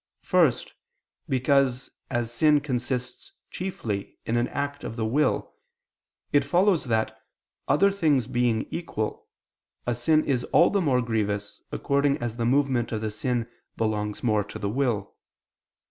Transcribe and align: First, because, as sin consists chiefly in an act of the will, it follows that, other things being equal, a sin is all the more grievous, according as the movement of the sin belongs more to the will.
First, 0.23 0.73
because, 1.29 1.91
as 2.09 2.33
sin 2.33 2.59
consists 2.59 3.33
chiefly 3.51 4.17
in 4.25 4.35
an 4.35 4.47
act 4.47 4.83
of 4.83 4.95
the 4.95 5.05
will, 5.05 5.53
it 6.33 6.43
follows 6.43 6.85
that, 6.85 7.21
other 7.67 7.91
things 7.91 8.25
being 8.25 8.63
equal, 8.71 9.27
a 9.85 9.93
sin 9.93 10.25
is 10.25 10.43
all 10.45 10.71
the 10.71 10.81
more 10.81 11.03
grievous, 11.03 11.61
according 11.71 12.17
as 12.17 12.37
the 12.37 12.45
movement 12.45 12.91
of 12.91 13.01
the 13.01 13.11
sin 13.11 13.47
belongs 13.77 14.23
more 14.23 14.43
to 14.45 14.57
the 14.57 14.69
will. 14.69 15.13